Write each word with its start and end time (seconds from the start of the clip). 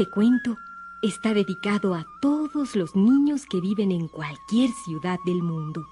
Este 0.00 0.12
cuento 0.12 0.56
está 1.02 1.34
dedicado 1.34 1.94
a 1.94 2.06
todos 2.22 2.74
los 2.74 2.96
niños 2.96 3.44
que 3.44 3.60
viven 3.60 3.92
en 3.92 4.08
cualquier 4.08 4.70
ciudad 4.70 5.18
del 5.26 5.42
mundo. 5.42 5.86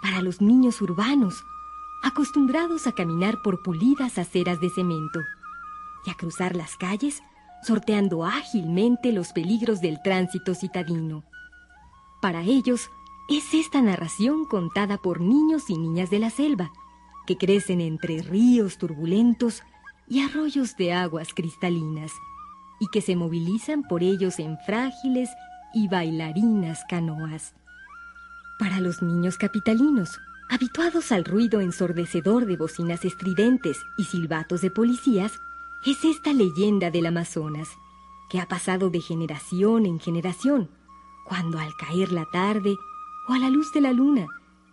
Para 0.00 0.22
los 0.22 0.40
niños 0.40 0.80
urbanos, 0.80 1.44
acostumbrados 2.02 2.86
a 2.86 2.92
caminar 2.92 3.42
por 3.42 3.62
pulidas 3.62 4.16
aceras 4.16 4.58
de 4.62 4.70
cemento 4.70 5.20
y 6.06 6.10
a 6.10 6.14
cruzar 6.14 6.56
las 6.56 6.78
calles 6.78 7.22
sorteando 7.62 8.24
ágilmente 8.24 9.12
los 9.12 9.34
peligros 9.34 9.82
del 9.82 10.00
tránsito 10.00 10.54
citadino. 10.54 11.22
Para 12.22 12.40
ellos, 12.40 12.88
es 13.28 13.52
esta 13.52 13.82
narración 13.82 14.46
contada 14.46 14.96
por 14.96 15.20
niños 15.20 15.68
y 15.68 15.76
niñas 15.76 16.08
de 16.08 16.20
la 16.20 16.30
selva, 16.30 16.72
que 17.26 17.36
crecen 17.36 17.82
entre 17.82 18.22
ríos 18.22 18.78
turbulentos 18.78 19.62
y 20.08 20.22
arroyos 20.22 20.74
de 20.78 20.94
aguas 20.94 21.34
cristalinas 21.34 22.12
y 22.80 22.88
que 22.88 23.00
se 23.00 23.14
movilizan 23.14 23.82
por 23.82 24.02
ellos 24.02 24.38
en 24.38 24.58
frágiles 24.58 25.30
y 25.72 25.88
bailarinas 25.88 26.82
canoas. 26.88 27.54
Para 28.58 28.80
los 28.80 29.02
niños 29.02 29.36
capitalinos, 29.36 30.18
habituados 30.48 31.12
al 31.12 31.24
ruido 31.24 31.60
ensordecedor 31.60 32.46
de 32.46 32.56
bocinas 32.56 33.04
estridentes 33.04 33.78
y 33.96 34.04
silbatos 34.04 34.62
de 34.62 34.70
policías, 34.70 35.40
es 35.86 36.04
esta 36.04 36.32
leyenda 36.32 36.90
del 36.90 37.06
Amazonas, 37.06 37.68
que 38.28 38.40
ha 38.40 38.46
pasado 38.46 38.90
de 38.90 39.00
generación 39.00 39.86
en 39.86 40.00
generación, 40.00 40.70
cuando 41.24 41.58
al 41.58 41.74
caer 41.76 42.12
la 42.12 42.26
tarde 42.32 42.74
o 43.28 43.32
a 43.32 43.38
la 43.38 43.48
luz 43.48 43.72
de 43.72 43.80
la 43.80 43.92
luna, 43.92 44.26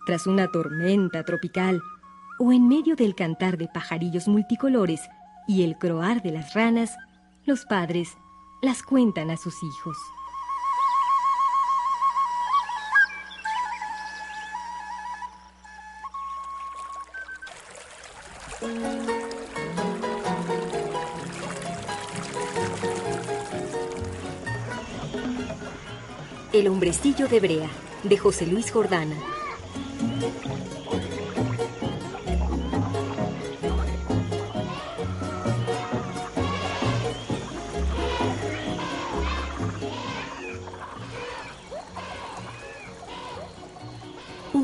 tras 0.05 0.27
una 0.27 0.47
tormenta 0.47 1.23
tropical, 1.23 1.81
o 2.39 2.51
en 2.51 2.67
medio 2.67 2.95
del 2.95 3.15
cantar 3.15 3.57
de 3.57 3.67
pajarillos 3.67 4.27
multicolores 4.27 5.01
y 5.47 5.63
el 5.63 5.77
croar 5.77 6.21
de 6.21 6.31
las 6.31 6.53
ranas, 6.53 6.97
los 7.47 7.65
padres 7.65 8.17
las 8.61 8.83
cuentan 8.83 9.31
a 9.31 9.37
sus 9.37 9.63
hijos. 9.63 9.95
El 26.51 26.67
hombrecillo 26.67 27.29
de 27.29 27.39
Brea, 27.39 27.69
de 28.03 28.17
José 28.17 28.45
Luis 28.45 28.71
Jordana. 28.71 29.15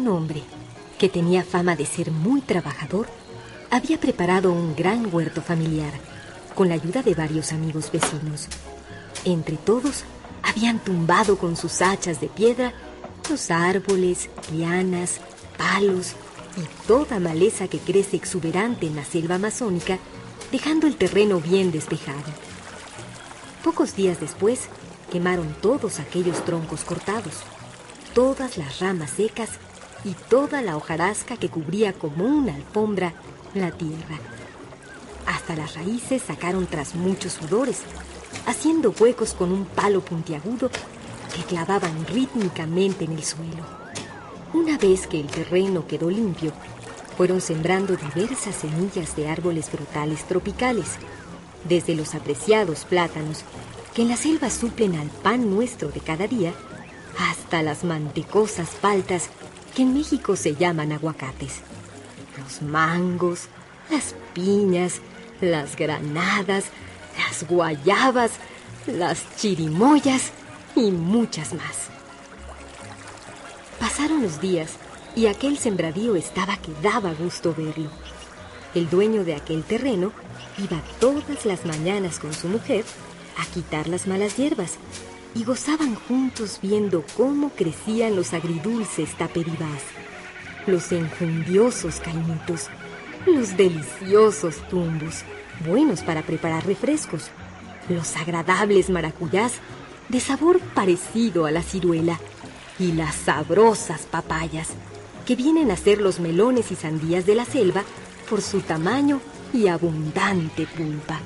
Un 0.03 0.09
hombre, 0.09 0.43
que 0.99 1.07
tenía 1.07 1.45
fama 1.45 1.77
de 1.77 1.85
ser 1.85 2.11
muy 2.11 2.41
trabajador, 2.41 3.07
había 3.71 3.97
preparado 3.97 4.51
un 4.51 4.75
gran 4.75 5.07
huerto 5.15 5.41
familiar, 5.41 5.93
con 6.55 6.67
la 6.67 6.75
ayuda 6.75 7.01
de 7.01 7.15
varios 7.15 7.53
amigos 7.53 7.89
vecinos. 7.89 8.49
Entre 9.23 9.55
todos, 9.55 10.03
habían 10.41 10.79
tumbado 10.79 11.37
con 11.37 11.55
sus 11.55 11.81
hachas 11.81 12.19
de 12.19 12.27
piedra 12.27 12.73
los 13.29 13.49
árboles, 13.49 14.29
lianas, 14.51 15.21
palos 15.57 16.15
y 16.57 16.85
toda 16.85 17.21
maleza 17.21 17.69
que 17.69 17.79
crece 17.79 18.17
exuberante 18.17 18.87
en 18.87 18.97
la 18.97 19.05
selva 19.05 19.35
amazónica, 19.35 19.99
dejando 20.51 20.85
el 20.85 20.97
terreno 20.97 21.39
bien 21.39 21.71
despejado. 21.71 22.29
Pocos 23.63 23.95
días 23.95 24.19
después, 24.19 24.67
quemaron 25.09 25.55
todos 25.61 26.01
aquellos 26.01 26.43
troncos 26.43 26.83
cortados, 26.83 27.35
todas 28.13 28.57
las 28.57 28.81
ramas 28.81 29.11
secas 29.11 29.51
y 30.03 30.13
toda 30.29 30.61
la 30.61 30.75
hojarasca 30.75 31.37
que 31.37 31.49
cubría 31.49 31.93
como 31.93 32.25
una 32.25 32.55
alfombra 32.55 33.13
la 33.53 33.71
tierra. 33.71 34.19
Hasta 35.25 35.55
las 35.55 35.75
raíces 35.75 36.21
sacaron 36.21 36.67
tras 36.67 36.95
muchos 36.95 37.33
sudores, 37.33 37.81
haciendo 38.45 38.93
huecos 38.99 39.33
con 39.33 39.51
un 39.51 39.65
palo 39.65 40.01
puntiagudo 40.01 40.69
que 41.35 41.43
clavaban 41.43 42.05
rítmicamente 42.07 43.05
en 43.05 43.13
el 43.13 43.23
suelo. 43.23 43.63
Una 44.53 44.77
vez 44.77 45.07
que 45.07 45.19
el 45.19 45.27
terreno 45.27 45.87
quedó 45.87 46.09
limpio, 46.09 46.51
fueron 47.17 47.41
sembrando 47.41 47.95
diversas 47.95 48.55
semillas 48.55 49.15
de 49.15 49.27
árboles 49.27 49.69
frutales 49.69 50.23
tropicales, 50.25 50.97
desde 51.67 51.95
los 51.95 52.13
apreciados 52.15 52.85
plátanos 52.85 53.43
que 53.93 54.01
en 54.01 54.09
la 54.09 54.17
selva 54.17 54.49
suplen 54.49 54.95
al 54.95 55.07
pan 55.07 55.49
nuestro 55.49 55.89
de 55.89 55.99
cada 55.99 56.27
día, 56.27 56.53
hasta 57.19 57.61
las 57.61 57.83
mantecosas 57.83 58.69
paltas 58.81 59.29
que 59.73 59.81
en 59.81 59.93
México 59.93 60.35
se 60.35 60.55
llaman 60.55 60.91
aguacates. 60.91 61.61
Los 62.37 62.61
mangos, 62.61 63.47
las 63.89 64.15
piñas, 64.33 65.01
las 65.41 65.75
granadas, 65.75 66.65
las 67.17 67.47
guayabas, 67.47 68.31
las 68.87 69.23
chirimoyas 69.37 70.31
y 70.75 70.91
muchas 70.91 71.53
más. 71.53 71.89
Pasaron 73.79 74.21
los 74.21 74.39
días 74.41 74.71
y 75.15 75.27
aquel 75.27 75.57
sembradío 75.57 76.15
estaba 76.15 76.57
que 76.57 76.71
daba 76.81 77.13
gusto 77.13 77.53
verlo. 77.55 77.89
El 78.73 78.89
dueño 78.89 79.23
de 79.23 79.35
aquel 79.35 79.63
terreno 79.63 80.11
iba 80.57 80.81
todas 80.99 81.45
las 81.45 81.65
mañanas 81.65 82.19
con 82.19 82.33
su 82.33 82.47
mujer 82.47 82.85
a 83.37 83.45
quitar 83.53 83.87
las 83.87 84.07
malas 84.07 84.37
hierbas 84.37 84.77
y 85.35 85.43
gozaban 85.43 85.95
juntos 85.95 86.59
viendo 86.61 87.03
cómo 87.17 87.49
crecían 87.49 88.15
los 88.15 88.33
agridulces 88.33 89.15
taperibás, 89.17 89.81
los 90.67 90.91
enjundiosos 90.91 91.99
caimitos, 91.99 92.69
los 93.25 93.57
deliciosos 93.57 94.57
tumbos, 94.69 95.23
buenos 95.65 96.01
para 96.01 96.21
preparar 96.21 96.65
refrescos, 96.65 97.29
los 97.89 98.15
agradables 98.15 98.89
maracuyás 98.89 99.53
de 100.09 100.19
sabor 100.19 100.59
parecido 100.59 101.45
a 101.45 101.51
la 101.51 101.63
ciruela 101.63 102.19
y 102.79 102.91
las 102.91 103.15
sabrosas 103.15 104.01
papayas, 104.01 104.69
que 105.25 105.35
vienen 105.35 105.71
a 105.71 105.77
ser 105.77 106.01
los 106.01 106.19
melones 106.19 106.71
y 106.71 106.75
sandías 106.75 107.25
de 107.25 107.35
la 107.35 107.45
selva 107.45 107.83
por 108.29 108.41
su 108.41 108.61
tamaño 108.61 109.21
y 109.53 109.67
abundante 109.67 110.67
pulpa. 110.67 111.19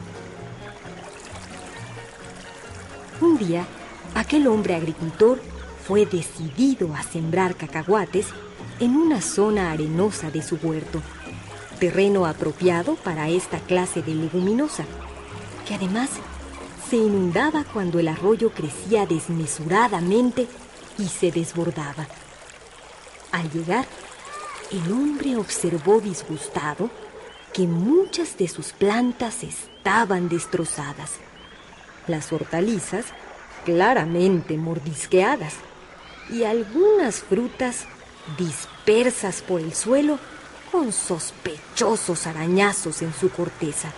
Un 3.20 3.38
día, 3.38 3.66
aquel 4.18 4.48
hombre 4.48 4.74
agricultor 4.74 5.40
fue 5.86 6.06
decidido 6.06 6.96
a 6.96 7.04
sembrar 7.04 7.56
cacahuates 7.56 8.26
en 8.80 8.96
una 8.96 9.22
zona 9.22 9.72
arenosa 9.72 10.32
de 10.32 10.42
su 10.42 10.56
huerto, 10.56 11.02
terreno 11.80 12.26
apropiado 12.26 12.96
para 12.96 13.30
esta 13.30 13.60
clase 13.60 14.02
de 14.02 14.16
leguminosa, 14.16 14.86
que 15.68 15.76
además 15.76 16.10
se 16.90 16.96
inundaba 16.96 17.64
cuando 17.64 18.00
el 18.00 18.08
arroyo 18.08 18.52
crecía 18.52 19.06
desmesuradamente 19.06 20.48
y 20.98 21.06
se 21.06 21.32
desbordaba. 21.32 22.08
Al 23.32 23.52
llegar, 23.52 23.86
el 24.72 24.92
hombre 24.92 25.36
observó 25.38 26.02
disgustado 26.02 26.90
que 27.54 27.68
muchas 27.68 28.36
de 28.38 28.48
sus 28.48 28.74
plantas 28.74 29.44
estaban 29.44 30.28
destrozadas, 30.28 31.12
las 32.08 32.34
hortalizas 32.34 33.06
claramente 33.68 34.56
mordisqueadas, 34.56 35.56
y 36.30 36.46
algunas 36.46 37.16
frutas 37.16 37.84
dispersas 38.38 39.42
por 39.42 39.60
el 39.60 39.74
suelo 39.74 40.20
con 40.72 40.94
sospechosos 40.94 42.28
arañazos 42.28 43.02
en 43.02 43.14
su 43.14 43.30
corteza. 43.30 43.92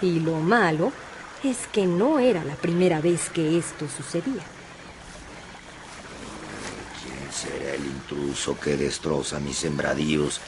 Y 0.00 0.20
lo 0.20 0.36
malo 0.36 0.92
es 1.42 1.66
que 1.72 1.86
no 1.86 2.20
era 2.20 2.44
la 2.44 2.54
primera 2.54 3.00
vez 3.00 3.30
que 3.30 3.58
esto 3.58 3.88
sucedía. 3.88 4.44
¿Quién 7.02 7.32
será 7.32 7.74
el 7.74 7.84
intruso 7.84 8.56
que 8.60 8.76
destroza 8.76 9.40
mis 9.40 9.56
sembradíos 9.56 10.40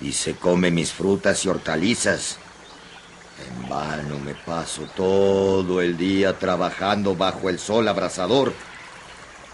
y 0.00 0.12
se 0.12 0.36
come 0.36 0.70
mis 0.70 0.92
frutas 0.92 1.44
y 1.44 1.48
hortalizas? 1.48 2.38
En 3.46 3.68
vano 3.68 4.18
me 4.18 4.34
paso 4.34 4.82
todo 4.94 5.80
el 5.80 5.96
día 5.96 6.38
trabajando 6.38 7.14
bajo 7.14 7.48
el 7.48 7.58
sol 7.58 7.88
abrasador 7.88 8.52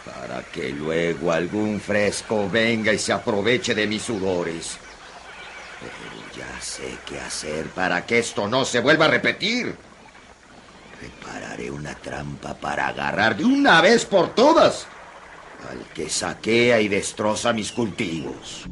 para 0.04 0.42
que 0.42 0.70
luego 0.70 1.32
algún 1.32 1.80
fresco 1.80 2.48
venga 2.48 2.92
y 2.92 2.98
se 2.98 3.12
aproveche 3.12 3.74
de 3.74 3.86
mis 3.86 4.02
sudores. 4.02 4.78
Pero 5.80 6.36
ya 6.36 6.60
sé 6.60 6.96
qué 7.06 7.20
hacer 7.20 7.66
para 7.66 8.06
que 8.06 8.20
esto 8.20 8.48
no 8.48 8.64
se 8.64 8.80
vuelva 8.80 9.06
a 9.06 9.08
repetir. 9.08 9.76
Prepararé 10.98 11.70
una 11.70 11.94
trampa 11.94 12.54
para 12.54 12.88
agarrar 12.88 13.36
de 13.36 13.44
una 13.44 13.80
vez 13.80 14.04
por 14.04 14.34
todas 14.34 14.86
al 15.68 15.84
que 15.92 16.08
saquea 16.08 16.80
y 16.80 16.88
destroza 16.88 17.52
mis 17.52 17.72
cultivos. 17.72 18.66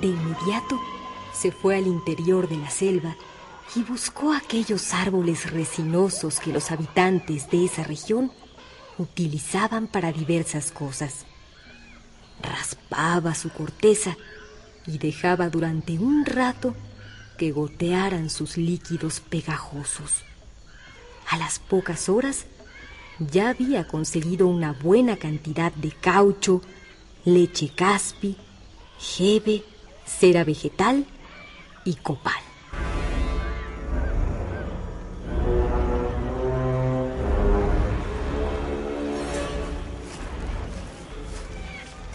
De 0.00 0.06
inmediato 0.06 0.80
se 1.32 1.50
fue 1.50 1.76
al 1.76 1.88
interior 1.88 2.48
de 2.48 2.56
la 2.56 2.70
selva 2.70 3.16
y 3.74 3.82
buscó 3.82 4.32
aquellos 4.32 4.94
árboles 4.94 5.50
resinosos 5.50 6.38
que 6.38 6.52
los 6.52 6.70
habitantes 6.70 7.50
de 7.50 7.64
esa 7.64 7.82
región 7.82 8.30
utilizaban 8.96 9.88
para 9.88 10.12
diversas 10.12 10.70
cosas. 10.70 11.26
Raspaba 12.40 13.34
su 13.34 13.50
corteza 13.50 14.16
y 14.86 14.98
dejaba 14.98 15.48
durante 15.48 15.98
un 15.98 16.24
rato 16.24 16.76
que 17.36 17.50
gotearan 17.50 18.30
sus 18.30 18.56
líquidos 18.56 19.18
pegajosos. 19.18 20.22
A 21.28 21.38
las 21.38 21.58
pocas 21.58 22.08
horas 22.08 22.46
ya 23.18 23.48
había 23.48 23.88
conseguido 23.88 24.46
una 24.46 24.72
buena 24.72 25.16
cantidad 25.16 25.72
de 25.72 25.90
caucho, 25.90 26.62
leche 27.24 27.70
caspi, 27.74 28.36
jeve, 28.98 29.64
cera 30.08 30.44
vegetal 30.44 31.06
y 31.84 31.94
copal. 31.94 32.34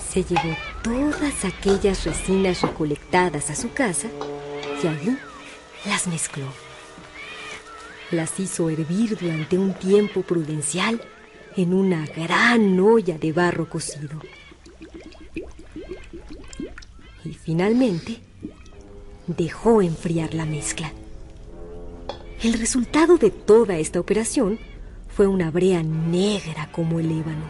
Se 0.10 0.24
llevó 0.24 0.56
todas 0.84 1.46
aquellas 1.46 2.06
resinas 2.06 2.62
recolectadas 2.62 3.50
a 3.50 3.56
su 3.56 3.72
casa 3.74 4.10
y 4.84 4.88
allí 4.88 5.18
las 5.86 6.06
mezcló. 6.08 6.46
Las 8.12 8.40
hizo 8.40 8.70
hervir 8.70 9.18
durante 9.18 9.58
un 9.58 9.74
tiempo 9.74 10.22
prudencial 10.22 11.02
en 11.56 11.74
una 11.74 12.06
gran 12.06 12.80
olla 12.80 13.18
de 13.18 13.32
barro 13.32 13.68
cocido. 13.68 14.20
Y 17.26 17.33
finalmente 17.44 18.20
dejó 19.28 19.82
enfriar 19.82 20.34
la 20.34 20.46
mezcla. 20.46 20.92
El 22.42 22.54
resultado 22.54 23.18
de 23.18 23.32
toda 23.32 23.78
esta 23.78 24.00
operación 24.00 24.60
fue 25.08 25.28
una 25.28 25.52
brea 25.52 25.84
negra 25.84 26.72
como 26.72 27.00
el 27.00 27.12
ébano, 27.12 27.46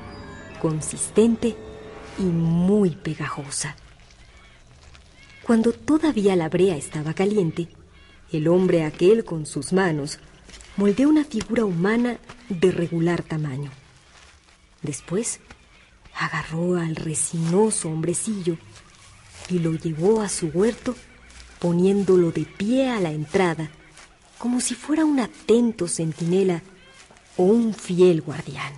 consistente 0.61 1.55
y 2.19 2.23
muy 2.23 2.91
pegajosa. 2.91 3.75
Cuando 5.43 5.73
todavía 5.73 6.35
la 6.35 6.49
brea 6.49 6.75
estaba 6.75 7.13
caliente, 7.13 7.67
el 8.31 8.47
hombre 8.47 8.83
aquel 8.83 9.23
con 9.23 9.45
sus 9.45 9.73
manos 9.73 10.19
moldeó 10.77 11.09
una 11.09 11.23
figura 11.23 11.65
humana 11.65 12.17
de 12.49 12.71
regular 12.71 13.21
tamaño. 13.21 13.71
Después 14.81 15.39
agarró 16.15 16.77
al 16.77 16.95
resinoso 16.95 17.89
hombrecillo 17.89 18.57
y 19.49 19.59
lo 19.59 19.73
llevó 19.73 20.21
a 20.21 20.29
su 20.29 20.47
huerto 20.47 20.95
poniéndolo 21.59 22.31
de 22.31 22.45
pie 22.45 22.89
a 22.89 22.99
la 22.99 23.11
entrada, 23.11 23.69
como 24.37 24.59
si 24.59 24.75
fuera 24.75 25.05
un 25.05 25.19
atento 25.19 25.87
centinela 25.87 26.61
o 27.37 27.43
un 27.43 27.73
fiel 27.73 28.21
guardián. 28.21 28.73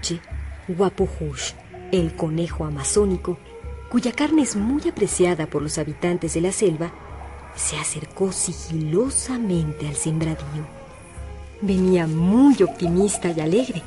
Noche, 0.00 0.20
el 1.92 2.14
conejo 2.16 2.64
amazónico, 2.64 3.38
cuya 3.90 4.12
carne 4.12 4.42
es 4.42 4.56
muy 4.56 4.88
apreciada 4.88 5.46
por 5.46 5.62
los 5.62 5.76
habitantes 5.76 6.34
de 6.34 6.40
la 6.40 6.52
selva, 6.52 6.92
se 7.54 7.76
acercó 7.76 8.32
sigilosamente 8.32 9.86
al 9.88 9.96
sembradío. 9.96 10.66
Venía 11.60 12.06
muy 12.06 12.62
optimista 12.62 13.30
y 13.36 13.40
alegre, 13.40 13.82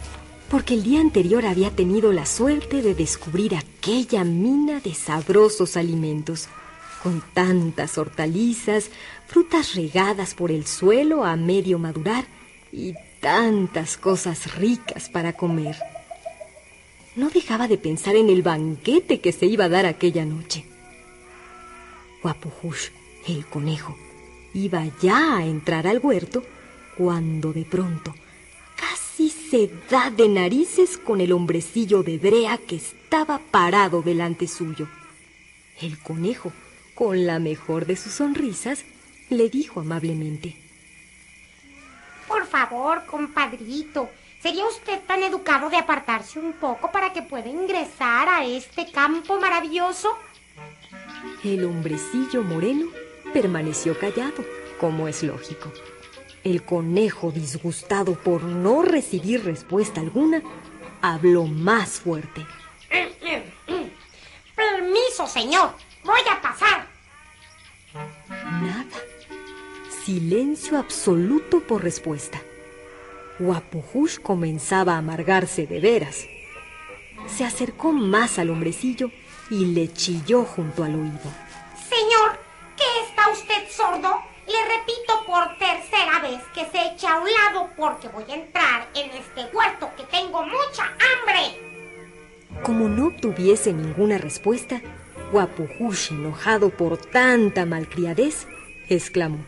porque 0.52 0.76
el 0.76 0.84
día 0.84 1.00
anterior 1.00 1.46
había 1.46 1.72
tenido 1.72 2.12
la 2.12 2.28
suerte 2.28 2.84
de 2.84 2.94
descubrir 2.94 3.56
aquella 3.56 4.24
mina 4.24 4.82
de 4.82 4.94
sabrosos 4.94 5.78
alimentos, 5.78 6.48
con 7.02 7.24
tantas 7.34 7.98
hortalizas, 7.98 8.92
frutas 9.26 9.74
regadas 9.74 10.36
por 10.36 10.52
el 10.52 10.68
suelo 10.68 11.24
a 11.24 11.36
medio 11.36 11.80
madurar 11.80 12.26
y 12.72 12.94
tantas 13.20 13.98
cosas 13.98 14.56
ricas 14.56 15.10
para 15.10 15.34
comer. 15.34 15.76
No 17.16 17.30
dejaba 17.30 17.68
de 17.68 17.78
pensar 17.78 18.16
en 18.16 18.30
el 18.30 18.42
banquete 18.42 19.20
que 19.20 19.32
se 19.32 19.46
iba 19.46 19.66
a 19.66 19.70
dar 19.70 19.86
aquella 19.86 20.26
noche. 20.26 20.66
Guapujush, 22.22 22.90
el 23.28 23.46
conejo, 23.46 23.96
iba 24.54 24.86
ya 25.02 25.38
a 25.38 25.46
entrar 25.46 25.88
al 25.88 26.00
huerto 26.00 26.44
cuando 26.98 27.54
de 27.54 27.66
pronto 27.66 28.16
casi 28.76 29.30
se 29.30 29.70
da 29.90 30.10
de 30.10 30.30
narices 30.30 30.98
con 30.98 31.22
el 31.22 31.32
hombrecillo 31.32 32.02
de 32.02 32.18
brea 32.18 32.58
que 32.58 32.78
estaba 32.78 33.40
parado 33.52 34.02
delante 34.02 34.48
suyo. 34.48 34.88
El 35.82 36.00
conejo, 36.00 36.52
con 36.96 37.26
la 37.26 37.40
mejor 37.40 37.86
de 37.86 37.96
sus 37.96 38.14
sonrisas, 38.14 38.84
le 39.30 39.50
dijo 39.50 39.80
amablemente 39.82 40.64
por 42.34 42.48
favor, 42.48 43.06
compadrito, 43.06 44.10
¿sería 44.44 44.66
usted 44.66 45.02
tan 45.08 45.24
educado 45.24 45.70
de 45.70 45.78
apartarse 45.78 46.38
un 46.38 46.52
poco 46.52 46.92
para 46.92 47.14
que 47.14 47.22
pueda 47.22 47.48
ingresar 47.48 48.28
a 48.28 48.46
este 48.46 48.92
campo 48.92 49.40
maravilloso? 49.40 50.18
El 51.46 51.64
hombrecillo 51.64 52.44
moreno 52.44 52.88
permaneció 53.34 53.98
callado, 53.98 54.44
como 54.82 55.08
es 55.08 55.24
lógico. 55.24 55.72
El 56.44 56.64
conejo, 56.64 57.32
disgustado 57.32 58.16
por 58.16 58.44
no 58.44 58.82
recibir 58.82 59.46
respuesta 59.46 60.02
alguna, 60.02 60.42
habló 61.02 61.46
más 61.46 62.02
fuerte. 62.02 62.46
Permiso, 64.56 65.26
señor. 65.26 65.72
Voy 66.04 66.20
a 66.30 66.42
pasar. 66.42 66.88
Nada. 68.62 68.86
Silencio 70.04 70.78
absoluto 70.78 71.62
por 71.62 71.82
respuesta. 71.82 72.42
Guapujush 73.40 74.20
comenzaba 74.20 74.94
a 74.94 74.98
amargarse 75.00 75.66
de 75.66 75.80
veras. 75.80 76.28
Se 77.28 77.44
acercó 77.44 77.92
más 77.92 78.38
al 78.38 78.50
hombrecillo 78.50 79.12
y 79.50 79.66
le 79.68 79.92
chilló 79.92 80.44
junto 80.44 80.84
al 80.84 80.96
oído. 80.96 81.32
Señor, 81.90 82.38
¿qué 82.78 82.84
está 83.08 83.30
usted 83.30 83.70
sordo? 83.72 84.20
Le 84.46 84.78
repito 84.78 85.26
por 85.26 85.58
tercera 85.58 86.20
vez 86.22 86.42
que 86.54 86.66
se 86.66 86.94
eche 86.94 87.08
a 87.08 87.20
un 87.20 87.28
lado 87.32 87.70
porque 87.78 88.08
voy 88.10 88.26
a 88.30 88.36
entrar 88.36 88.88
en 88.94 89.10
este 89.12 89.56
huerto 89.56 89.90
que 89.98 90.04
tengo 90.04 90.44
mucha 90.44 90.84
hambre. 90.84 92.62
Como 92.62 92.88
no 92.88 93.08
obtuviese 93.08 93.74
ninguna 93.74 94.18
respuesta, 94.18 94.82
Guapujush, 95.32 96.12
enojado 96.12 96.70
por 96.70 96.98
tanta 96.98 97.66
malcriadez, 97.66 98.48
exclamó 98.90 99.40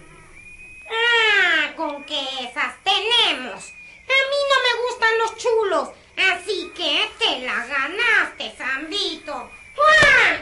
con 1.76 2.04
que 2.06 2.22
Así 6.18 6.72
que 6.76 7.02
te 7.20 7.46
la 7.46 7.66
ganaste, 7.66 8.54
Zambito. 8.58 9.50
¡Uah! 9.78 10.38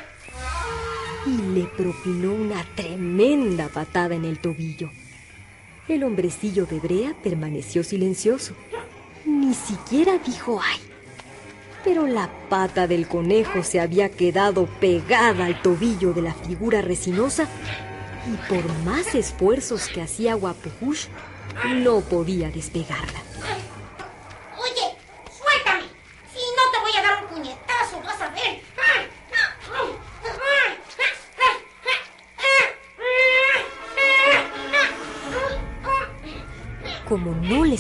Y 1.26 1.38
le 1.54 1.66
propinó 1.66 2.34
una 2.34 2.64
tremenda 2.76 3.70
patada 3.70 4.16
en 4.16 4.26
el 4.26 4.40
tobillo. 4.40 4.92
El 5.88 6.04
hombrecillo 6.04 6.66
de 6.66 6.80
Brea 6.80 7.16
permaneció 7.24 7.84
silencioso. 7.84 8.54
Ni 9.26 9.54
siquiera 9.54 10.18
dijo 10.18 10.62
ay. 10.62 10.80
Pero 11.84 12.08
la 12.08 12.30
pata 12.50 12.88
del 12.88 13.08
conejo 13.08 13.64
se 13.64 13.80
había 13.80 14.10
quedado 14.10 14.68
pegada 14.80 15.46
al 15.46 15.62
tobillo 15.62 16.14
de 16.14 16.22
la 16.22 16.34
figura 16.34 16.82
resinosa 16.82 17.48
y 18.32 18.38
por 18.48 18.64
más 18.86 19.16
esfuerzos 19.16 19.88
que 19.88 20.02
hacía 20.02 20.36
Guapujush, 20.36 21.08
no 21.76 22.00
podía 22.02 22.50
despegarla. 22.52 23.33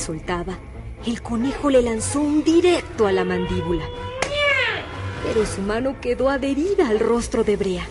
Soltaba, 0.04 0.58
el 1.06 1.22
conejo 1.22 1.70
le 1.70 1.82
lanzó 1.82 2.20
un 2.20 2.44
directo 2.44 3.08
a 3.08 3.14
la 3.14 3.24
mandíbula. 3.24 3.86
Pero 5.24 5.46
su 5.46 5.62
mano 5.62 5.96
quedó 6.02 6.30
adherida 6.30 6.90
al 6.90 7.00
rostro 7.00 7.44
de 7.44 7.56
Brea. 7.56 7.88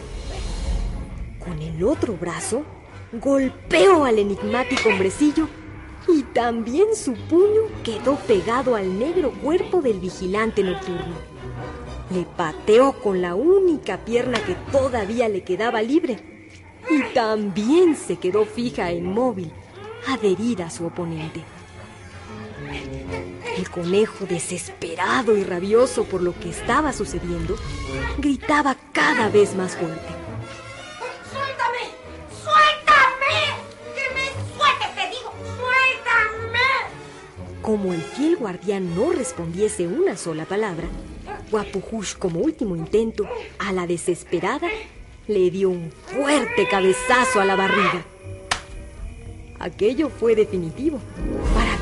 Con 1.39 1.61
el 1.63 1.83
otro 1.83 2.15
brazo, 2.15 2.65
golpeó 3.13 4.05
al 4.05 4.19
enigmático 4.19 4.91
hombrecillo 4.91 5.49
y 6.07 6.23
también 6.23 6.95
su 6.95 7.15
puño 7.15 7.63
quedó 7.83 8.17
pegado 8.17 8.77
al 8.77 8.99
negro 8.99 9.33
cuerpo 9.43 9.81
del 9.81 9.99
vigilante 9.99 10.63
nocturno. 10.63 11.17
Le 12.15 12.25
pateó 12.37 12.93
con 12.93 13.23
la 13.23 13.35
única 13.35 14.05
pierna 14.05 14.39
que 14.45 14.55
todavía 14.71 15.31
le 15.31 15.43
quedaba 15.45 15.81
libre 15.81 16.49
y 16.91 17.15
también 17.15 17.97
se 17.97 18.17
quedó 18.17 18.45
fija 18.45 18.91
e 18.91 18.97
inmóvil, 18.97 19.51
adherida 20.07 20.67
a 20.67 20.71
su 20.71 20.87
oponente. 20.87 21.43
El 23.57 23.71
conejo, 23.71 24.25
desesperado 24.27 25.37
y 25.37 25.45
rabioso 25.45 26.05
por 26.05 26.23
lo 26.23 26.39
que 26.39 26.49
estaba 26.49 26.93
sucediendo, 26.93 27.57
gritaba 28.19 28.77
cada 28.93 29.29
vez 29.29 29.55
más 29.55 29.77
fuerte. 29.77 30.09
¡Suéltame! 31.31 31.85
¡Suéltame! 32.43 33.35
¡Que 33.95 34.15
me 34.15 34.27
sueltes, 34.57 34.95
te 34.95 35.09
digo! 35.11 35.33
¡Suéltame! 35.59 36.59
Como 37.61 37.93
el 37.93 38.01
fiel 38.01 38.37
guardián 38.37 38.95
no 38.95 39.13
respondiese 39.13 39.87
una 39.87 40.17
sola 40.17 40.47
palabra, 40.47 40.87
Guapujush, 41.51 42.15
como 42.15 42.41
último 42.41 42.75
intento, 42.75 43.29
a 43.59 43.73
la 43.73 43.87
desesperada, 43.87 44.69
le 45.29 45.51
dio 45.51 45.69
un 45.69 45.93
fuerte 46.07 46.67
cabezazo 46.69 47.41
a 47.41 47.45
la 47.45 47.57
barriga. 47.57 48.03
Aquello 49.61 50.09
fue 50.09 50.35
definitivo. 50.35 50.99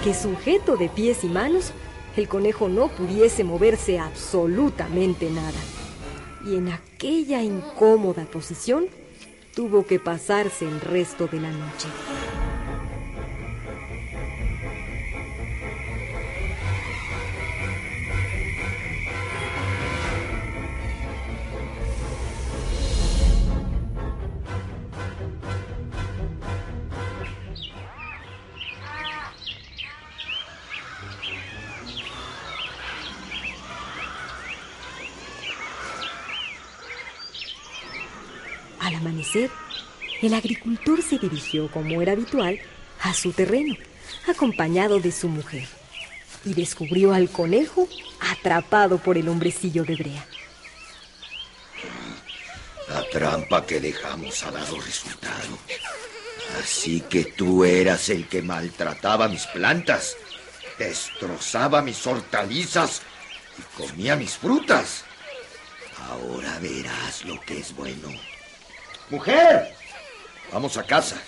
Que 0.03 0.15
sujeto 0.15 0.79
de 0.79 0.89
pies 0.89 1.25
y 1.25 1.27
manos, 1.27 1.73
el 2.17 2.27
conejo 2.27 2.71
no 2.71 2.89
pudiese 2.89 3.45
moverse 3.45 3.99
absolutamente 3.99 5.29
nada. 5.29 5.61
Y 6.47 6.57
en 6.57 6.69
aquella 6.69 7.43
incómoda 7.43 8.25
posición 8.25 8.87
tuvo 9.55 9.85
que 9.85 10.01
pasarse 10.01 10.65
el 10.65 10.81
resto 10.81 11.27
de 11.27 11.41
la 11.41 11.51
noche. 11.51 11.89
El 40.23 40.35
agricultor 40.35 41.03
se 41.03 41.19
dirigió, 41.19 41.71
como 41.71 42.01
era 42.03 42.13
habitual, 42.13 42.59
a 43.03 43.15
su 43.15 43.33
terreno, 43.33 43.75
acompañado 44.29 45.01
de 45.01 45.13
su 45.13 45.29
mujer, 45.29 45.67
y 46.45 46.55
descubrió 46.55 47.13
al 47.13 47.31
conejo 47.31 47.89
atrapado 48.21 48.99
por 48.99 49.17
el 49.17 49.29
hombrecillo 49.29 49.85
de 49.85 49.97
brea. 49.97 50.27
La 52.89 53.09
trampa 53.09 53.65
que 53.65 53.81
dejamos 53.81 54.43
ha 54.43 54.51
dado 54.51 54.81
resultado. 54.81 55.59
Así 56.59 57.01
que 57.03 57.25
tú 57.25 57.65
eras 57.65 58.09
el 58.09 58.27
que 58.27 58.43
maltrataba 58.43 59.29
mis 59.29 59.47
plantas, 59.47 60.17
destrozaba 60.79 61.83
mis 61.83 62.05
hortalizas 62.07 63.03
y 63.59 63.83
comía 63.83 64.17
mis 64.17 64.37
frutas. 64.37 65.05
Ahora 66.09 66.59
verás 66.59 67.25
lo 67.25 67.41
que 67.43 67.59
es 67.59 67.75
bueno. 67.77 68.09
¡Mujer! 69.11 69.75
Vamos 70.53 70.77
a 70.77 70.85
casa. 70.85 71.21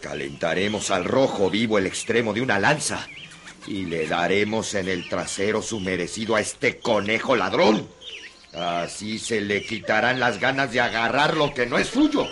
Calentaremos 0.00 0.90
al 0.90 1.04
rojo 1.04 1.50
vivo 1.50 1.78
el 1.78 1.86
extremo 1.86 2.32
de 2.32 2.40
una 2.40 2.58
lanza 2.58 3.06
y 3.66 3.84
le 3.84 4.06
daremos 4.06 4.74
en 4.74 4.88
el 4.88 5.08
trasero 5.08 5.60
su 5.60 5.80
merecido 5.80 6.34
a 6.34 6.40
este 6.40 6.78
conejo 6.78 7.36
ladrón. 7.36 7.86
Así 8.54 9.18
se 9.18 9.40
le 9.40 9.64
quitarán 9.64 10.18
las 10.18 10.40
ganas 10.40 10.72
de 10.72 10.80
agarrar 10.80 11.36
lo 11.36 11.52
que 11.52 11.66
no 11.66 11.78
es 11.78 11.88
suyo. 11.88 12.26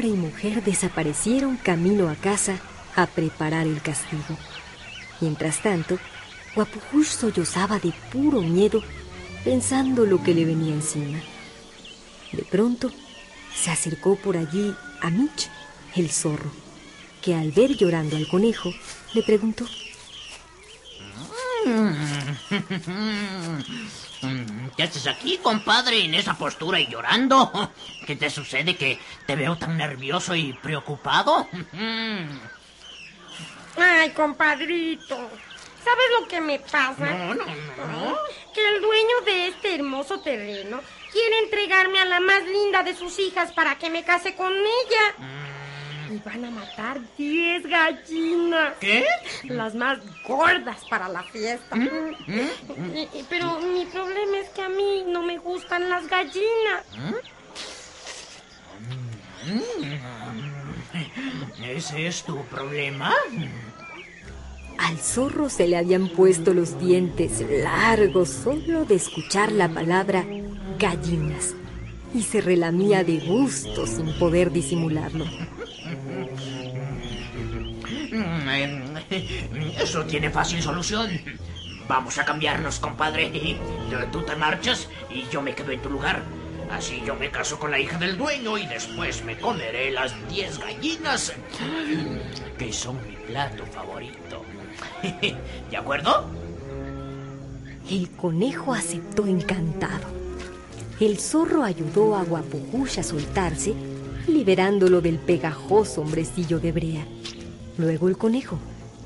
Hombre 0.00 0.16
y 0.16 0.18
mujer 0.18 0.64
desaparecieron 0.64 1.58
camino 1.58 2.08
a 2.08 2.14
casa 2.14 2.58
a 2.96 3.06
preparar 3.06 3.66
el 3.66 3.82
castigo. 3.82 4.38
Mientras 5.20 5.60
tanto, 5.60 5.98
Guapujush 6.54 7.08
sollozaba 7.08 7.78
de 7.78 7.92
puro 8.10 8.40
miedo 8.40 8.82
pensando 9.44 10.06
lo 10.06 10.22
que 10.22 10.32
le 10.32 10.46
venía 10.46 10.72
encima. 10.72 11.18
De 12.32 12.42
pronto, 12.44 12.90
se 13.54 13.70
acercó 13.70 14.16
por 14.16 14.38
allí 14.38 14.74
a 15.02 15.10
Mitch, 15.10 15.50
el 15.94 16.08
zorro, 16.08 16.50
que 17.20 17.34
al 17.34 17.50
ver 17.50 17.76
llorando 17.76 18.16
al 18.16 18.26
conejo, 18.26 18.72
le 19.12 19.22
preguntó. 19.22 19.66
¿Qué 24.76 24.82
haces 24.82 25.06
aquí, 25.06 25.38
compadre, 25.38 26.04
en 26.04 26.14
esa 26.14 26.34
postura 26.34 26.78
y 26.80 26.86
llorando? 26.86 27.72
¿Qué 28.06 28.16
te 28.16 28.30
sucede 28.30 28.76
que 28.76 28.98
te 29.26 29.36
veo 29.36 29.56
tan 29.56 29.76
nervioso 29.76 30.34
y 30.34 30.54
preocupado? 30.54 31.46
Ay, 33.76 34.10
compadrito. 34.10 35.30
¿Sabes 35.84 36.06
lo 36.20 36.28
que 36.28 36.40
me 36.40 36.58
pasa? 36.58 37.06
No, 37.06 37.34
no, 37.34 37.44
no. 37.44 38.16
Que 38.52 38.66
el 38.66 38.82
dueño 38.82 39.20
de 39.24 39.48
este 39.48 39.74
hermoso 39.74 40.20
terreno 40.20 40.80
quiere 41.10 41.38
entregarme 41.40 42.00
a 42.00 42.04
la 42.04 42.20
más 42.20 42.44
linda 42.44 42.82
de 42.82 42.94
sus 42.94 43.18
hijas 43.18 43.52
para 43.52 43.78
que 43.78 43.88
me 43.88 44.04
case 44.04 44.34
con 44.34 44.52
ella. 44.52 45.14
Y 46.10 46.18
van 46.24 46.44
a 46.44 46.50
matar 46.50 47.00
10 47.16 47.66
gallinas. 47.68 48.74
¿Qué? 48.80 49.04
Las 49.44 49.74
más 49.74 49.98
gordas 50.26 50.84
para 50.90 51.08
la 51.08 51.22
fiesta. 51.22 51.76
Y- 51.76 53.22
Pero 53.28 53.60
mi 53.60 53.84
problema 53.86 54.38
es 54.38 54.48
que 54.50 54.62
a 54.62 54.68
mí 54.68 55.04
no 55.06 55.22
me 55.22 55.38
gustan 55.38 55.88
las 55.88 56.08
gallinas. 56.08 56.84
¿Ese 61.64 62.06
es 62.06 62.22
tu 62.24 62.42
problema? 62.46 63.12
Al 64.78 64.98
zorro 64.98 65.48
se 65.50 65.68
le 65.68 65.76
habían 65.76 66.08
puesto 66.08 66.54
los 66.54 66.78
dientes 66.80 67.44
largos 67.62 68.30
solo 68.30 68.84
de 68.84 68.94
escuchar 68.96 69.52
la 69.52 69.68
palabra 69.68 70.24
gallinas 70.78 71.54
y 72.14 72.22
se 72.22 72.40
relamía 72.40 73.04
de 73.04 73.18
gusto 73.18 73.86
sin 73.86 74.18
poder 74.18 74.50
disimularlo. 74.50 75.26
Mm, 78.12 78.96
eh, 79.10 79.74
Eso 79.80 80.04
tiene 80.04 80.30
fácil 80.30 80.62
solución. 80.62 81.10
Vamos 81.88 82.18
a 82.18 82.24
cambiarnos, 82.24 82.78
compadre. 82.78 83.58
Tú 84.12 84.22
te 84.22 84.36
marchas 84.36 84.88
y 85.10 85.24
yo 85.30 85.42
me 85.42 85.54
quedo 85.54 85.72
en 85.72 85.82
tu 85.82 85.90
lugar. 85.90 86.22
Así 86.70 87.02
yo 87.04 87.16
me 87.16 87.30
caso 87.30 87.58
con 87.58 87.72
la 87.72 87.80
hija 87.80 87.98
del 87.98 88.16
dueño 88.16 88.56
y 88.56 88.66
después 88.66 89.24
me 89.24 89.36
comeré 89.36 89.90
las 89.90 90.14
10 90.28 90.60
gallinas, 90.60 91.32
que 92.56 92.72
son 92.72 92.96
mi 93.08 93.16
plato 93.16 93.66
favorito. 93.66 94.44
¿De 95.70 95.76
acuerdo? 95.76 96.26
El 97.90 98.08
conejo 98.10 98.72
aceptó 98.72 99.26
encantado. 99.26 100.06
El 101.00 101.18
zorro 101.18 101.64
ayudó 101.64 102.14
a 102.14 102.22
Guapujush 102.22 103.00
a 103.00 103.02
soltarse, 103.02 103.74
liberándolo 104.28 105.00
del 105.00 105.18
pegajoso 105.18 106.02
hombrecillo 106.02 106.60
de 106.60 106.70
brea. 106.70 107.04
Luego 107.80 108.08
el 108.08 108.18
conejo, 108.18 108.58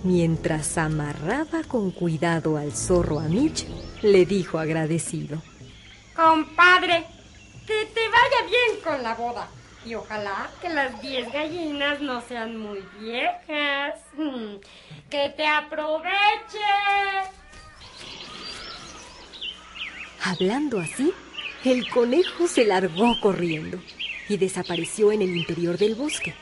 mientras 0.02 0.78
amarraba 0.78 1.62
con 1.68 1.92
cuidado 1.92 2.56
al 2.56 2.72
zorro 2.72 3.20
a 3.20 3.28
Mitch, 3.28 3.68
le 4.02 4.26
dijo 4.26 4.58
agradecido. 4.58 5.40
Compadre, 6.16 7.04
que 7.68 7.86
te 7.94 8.00
vaya 8.08 8.48
bien 8.48 8.82
con 8.82 9.00
la 9.00 9.14
boda. 9.14 9.46
Y 9.86 9.94
ojalá 9.94 10.50
que 10.60 10.70
las 10.70 11.00
diez 11.00 11.32
gallinas 11.32 12.00
no 12.00 12.20
sean 12.22 12.56
muy 12.56 12.80
viejas. 12.98 14.00
Que 15.08 15.28
te 15.36 15.46
aproveche. 15.46 16.08
Hablando 20.24 20.80
así, 20.80 21.12
el 21.64 21.88
conejo 21.90 22.48
se 22.48 22.64
largó 22.64 23.14
corriendo 23.22 23.78
y 24.28 24.36
desapareció 24.36 25.12
en 25.12 25.22
el 25.22 25.36
interior 25.36 25.78
del 25.78 25.94
bosque. 25.94 26.34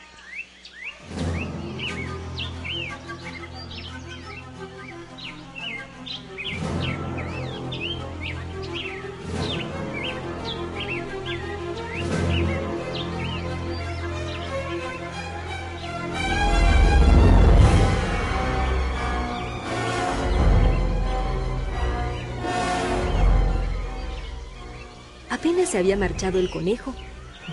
Apenas 25.43 25.71
se 25.71 25.77
había 25.77 25.97
marchado 25.97 26.39
el 26.39 26.49
conejo, 26.49 26.95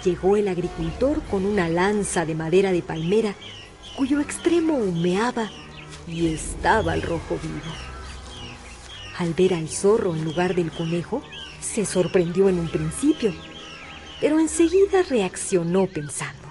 llegó 0.04 0.36
el 0.36 0.46
agricultor 0.46 1.20
con 1.24 1.44
una 1.44 1.68
lanza 1.68 2.24
de 2.24 2.36
madera 2.36 2.70
de 2.70 2.82
palmera 2.82 3.34
cuyo 3.96 4.20
extremo 4.20 4.76
humeaba 4.76 5.50
y 6.06 6.32
estaba 6.32 6.92
al 6.92 7.02
rojo 7.02 7.36
vivo. 7.42 7.74
Al 9.18 9.34
ver 9.34 9.54
al 9.54 9.68
zorro 9.68 10.14
en 10.14 10.24
lugar 10.24 10.54
del 10.54 10.70
conejo, 10.70 11.20
se 11.60 11.84
sorprendió 11.84 12.48
en 12.48 12.60
un 12.60 12.68
principio, 12.68 13.34
pero 14.20 14.38
enseguida 14.38 15.02
reaccionó 15.02 15.88
pensando. 15.88 16.48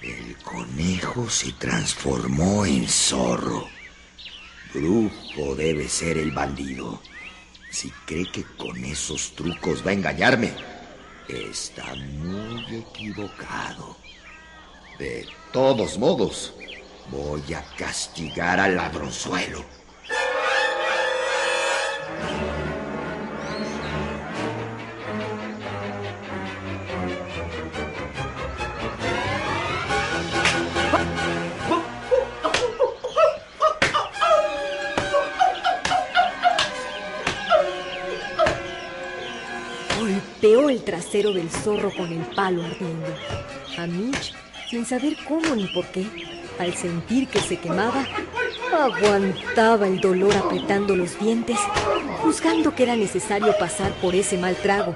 El 0.00 0.34
conejo 0.38 1.28
se 1.28 1.52
transformó 1.52 2.64
en 2.64 2.88
zorro. 2.88 3.73
Brujo 4.74 5.54
debe 5.54 5.88
ser 5.88 6.18
el 6.18 6.32
bandido. 6.32 7.00
Si 7.70 7.90
cree 8.06 8.26
que 8.32 8.42
con 8.58 8.84
esos 8.84 9.32
trucos 9.36 9.86
va 9.86 9.90
a 9.90 9.94
engañarme, 9.94 10.52
está 11.28 11.94
muy 11.94 12.78
equivocado. 12.78 13.96
De 14.98 15.28
todos 15.52 15.96
modos, 15.96 16.54
voy 17.08 17.54
a 17.54 17.62
castigar 17.76 18.58
al 18.58 18.74
ladronzuelo. 18.74 19.64
Golpeó 40.44 40.68
el 40.68 40.82
trasero 40.82 41.32
del 41.32 41.48
zorro 41.48 41.90
con 41.96 42.12
el 42.12 42.20
palo 42.36 42.62
ardiendo. 42.64 43.06
A 43.78 43.86
Mitch, 43.86 44.34
sin 44.68 44.84
saber 44.84 45.16
cómo 45.26 45.56
ni 45.56 45.66
por 45.68 45.86
qué, 45.86 46.04
al 46.58 46.74
sentir 46.74 47.28
que 47.28 47.40
se 47.40 47.56
quemaba, 47.56 48.04
aguantaba 48.78 49.86
el 49.86 50.00
dolor 50.00 50.36
apretando 50.36 50.96
los 50.96 51.18
dientes, 51.18 51.56
juzgando 52.20 52.74
que 52.74 52.82
era 52.82 52.94
necesario 52.94 53.56
pasar 53.58 53.92
por 54.02 54.14
ese 54.14 54.36
mal 54.36 54.54
trago 54.56 54.94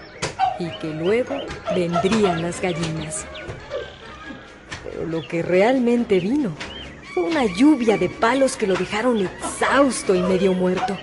y 0.61 0.68
que 0.80 0.88
luego 0.88 1.34
vendrían 1.74 2.42
las 2.42 2.61
gallinas. 2.61 3.24
Pero 4.84 5.06
lo 5.06 5.26
que 5.26 5.42
realmente 5.42 6.20
vino 6.20 6.52
fue 7.14 7.22
una 7.22 7.46
lluvia 7.46 7.96
de 7.96 8.11
palos 8.11 8.54
que 8.54 8.66
lo 8.66 8.74
dejaron 8.74 9.26
exhausto 9.26 10.14
y 10.14 10.20
medio 10.20 10.52
muerto. 10.52 10.98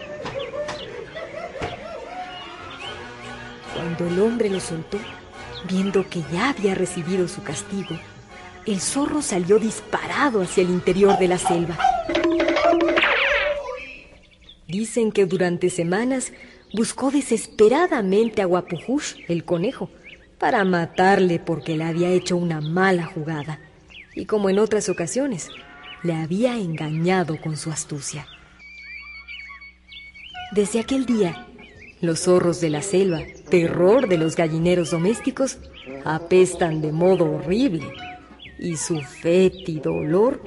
Cuando 3.97 4.13
el 4.13 4.27
hombre 4.27 4.49
lo 4.49 4.59
soltó, 4.59 4.99
viendo 5.69 6.09
que 6.09 6.21
ya 6.29 6.49
había 6.49 6.75
recibido 6.75 7.29
su 7.29 7.43
castigo, 7.43 7.97
el 8.65 8.81
zorro 8.81 9.21
salió 9.21 9.57
disparado 9.57 10.41
hacia 10.41 10.63
el 10.63 10.69
interior 10.69 11.17
de 11.17 11.29
la 11.29 11.37
selva. 11.37 11.77
Dicen 14.67 15.13
que 15.13 15.25
durante 15.25 15.69
semanas 15.69 16.33
buscó 16.73 17.09
desesperadamente 17.09 18.41
a 18.41 18.45
Guapujush, 18.45 19.21
el 19.29 19.45
conejo, 19.45 19.89
para 20.39 20.65
matarle 20.65 21.39
porque 21.39 21.77
le 21.77 21.85
había 21.85 22.09
hecho 22.09 22.35
una 22.35 22.59
mala 22.59 23.05
jugada 23.05 23.61
y 24.13 24.25
como 24.25 24.49
en 24.49 24.59
otras 24.59 24.89
ocasiones, 24.89 25.49
le 26.03 26.15
había 26.15 26.57
engañado 26.57 27.39
con 27.39 27.55
su 27.55 27.71
astucia. 27.71 28.27
Desde 30.51 30.81
aquel 30.81 31.05
día, 31.05 31.47
los 32.01 32.23
zorros 32.23 32.59
de 32.59 32.69
la 32.69 32.81
selva, 32.81 33.21
terror 33.49 34.07
de 34.07 34.17
los 34.17 34.35
gallineros 34.35 34.91
domésticos, 34.91 35.57
apestan 36.03 36.81
de 36.81 36.91
modo 36.91 37.31
horrible 37.31 37.85
y 38.59 38.77
su 38.77 39.01
fétido 39.01 39.93
olor 39.93 40.41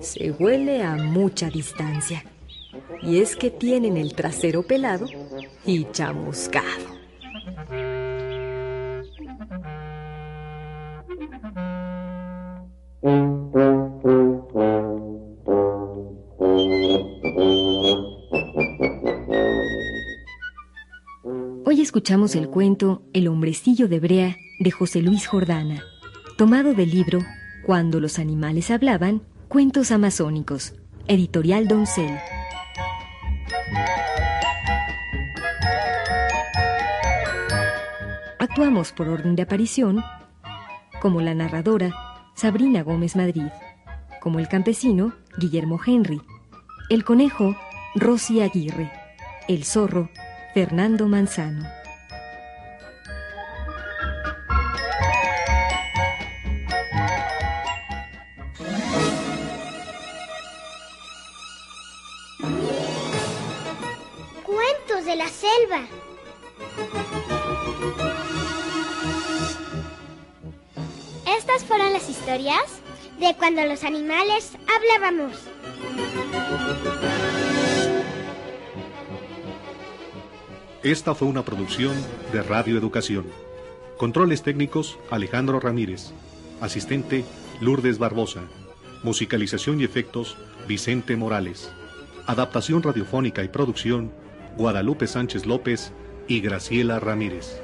se 0.00 0.30
huele 0.32 0.82
a 0.82 0.96
mucha 0.96 1.48
distancia. 1.48 2.24
Y 3.02 3.20
es 3.20 3.36
que 3.36 3.50
tienen 3.50 3.96
el 3.96 4.14
trasero 4.14 4.62
pelado 4.62 5.06
y 5.64 5.84
chamuscado. 5.90 6.91
Escuchamos 22.12 22.36
el 22.36 22.50
cuento 22.50 23.02
El 23.14 23.26
hombrecillo 23.26 23.88
de 23.88 23.98
Brea 23.98 24.36
de 24.60 24.70
José 24.70 25.00
Luis 25.00 25.26
Jordana, 25.26 25.82
tomado 26.36 26.74
del 26.74 26.90
libro 26.90 27.20
Cuando 27.64 28.00
los 28.00 28.18
animales 28.18 28.70
hablaban, 28.70 29.22
cuentos 29.48 29.90
amazónicos, 29.90 30.74
editorial 31.08 31.68
Doncel. 31.68 32.18
Actuamos 38.38 38.92
por 38.92 39.08
orden 39.08 39.34
de 39.34 39.44
aparición 39.44 40.04
como 41.00 41.22
la 41.22 41.32
narradora 41.32 41.94
Sabrina 42.34 42.82
Gómez 42.82 43.16
Madrid, 43.16 43.48
como 44.20 44.38
el 44.38 44.48
campesino 44.48 45.14
Guillermo 45.38 45.80
Henry, 45.82 46.20
el 46.90 47.04
conejo 47.04 47.56
Rosy 47.94 48.42
Aguirre, 48.42 48.92
el 49.48 49.64
zorro 49.64 50.10
Fernando 50.52 51.08
Manzano. 51.08 51.81
Selva. 65.42 65.82
¿Estas 71.36 71.64
fueron 71.64 71.92
las 71.92 72.08
historias? 72.08 72.80
De 73.18 73.34
cuando 73.36 73.64
los 73.64 73.82
animales 73.82 74.52
hablábamos. 74.72 75.32
Esta 80.84 81.14
fue 81.14 81.26
una 81.26 81.44
producción 81.44 81.92
de 82.32 82.42
Radio 82.42 82.78
Educación. 82.78 83.26
Controles 83.96 84.42
técnicos 84.42 84.98
Alejandro 85.10 85.58
Ramírez. 85.58 86.12
Asistente 86.60 87.24
Lourdes 87.60 87.98
Barbosa. 87.98 88.42
Musicalización 89.02 89.80
y 89.80 89.84
efectos 89.84 90.36
Vicente 90.68 91.16
Morales. 91.16 91.72
Adaptación 92.26 92.82
radiofónica 92.84 93.42
y 93.42 93.48
producción 93.48 94.21
Guadalupe 94.56 95.06
Sánchez 95.06 95.46
López 95.46 95.92
y 96.28 96.40
Graciela 96.40 97.00
Ramírez. 97.00 97.61